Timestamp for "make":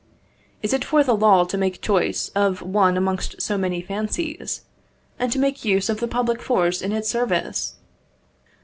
1.59-1.79, 5.37-5.63